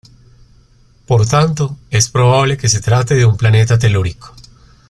[1.05, 4.33] Por tanto, es probable que se trate de un planeta telúrico.